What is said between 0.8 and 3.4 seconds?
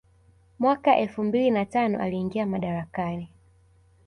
elfu mbili na tano aliingia madarakani